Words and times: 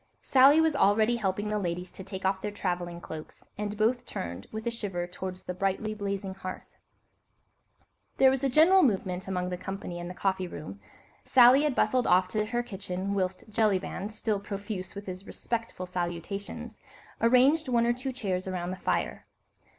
Sally 0.23 0.59
was 0.59 0.75
already 0.75 1.17
helping 1.17 1.49
the 1.49 1.59
ladies 1.59 1.91
to 1.91 2.03
take 2.03 2.25
off 2.25 2.41
their 2.41 2.49
travelling 2.49 2.99
cloaks, 3.01 3.51
and 3.55 3.77
both 3.77 4.03
turned, 4.03 4.47
with 4.51 4.65
a 4.65 4.71
shiver, 4.71 5.05
towards 5.05 5.43
the 5.43 5.53
brightly 5.53 5.93
blazing 5.93 6.33
hearth. 6.33 6.79
There 8.17 8.31
was 8.31 8.43
a 8.43 8.49
general 8.49 8.81
movement 8.81 9.27
among 9.27 9.49
the 9.49 9.57
company 9.57 9.99
in 9.99 10.07
the 10.07 10.15
coffee 10.15 10.47
room. 10.47 10.79
Sally 11.23 11.61
had 11.65 11.75
bustled 11.75 12.07
off 12.07 12.27
to 12.29 12.47
her 12.47 12.63
kitchen, 12.63 13.13
whilst 13.13 13.47
Jellyband, 13.51 14.11
still 14.11 14.39
profuse 14.39 14.95
with 14.95 15.05
his 15.05 15.27
respectful 15.27 15.85
salutations, 15.85 16.79
arranged 17.21 17.67
one 17.69 17.85
or 17.85 17.93
two 17.93 18.11
chairs 18.11 18.47
around 18.47 18.71
the 18.71 18.77
fire. 18.77 19.27